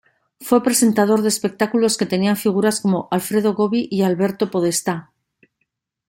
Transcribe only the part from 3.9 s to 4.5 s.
y Alberto